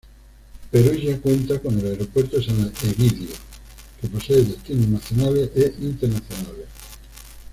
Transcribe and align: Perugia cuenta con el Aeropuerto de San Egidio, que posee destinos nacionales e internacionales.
Perugia 0.71 1.21
cuenta 1.21 1.59
con 1.59 1.77
el 1.77 1.85
Aeropuerto 1.85 2.37
de 2.37 2.43
San 2.43 2.59
Egidio, 2.83 3.29
que 4.01 4.07
posee 4.07 4.37
destinos 4.41 4.89
nacionales 4.89 5.51
e 5.55 5.75
internacionales. 5.79 6.65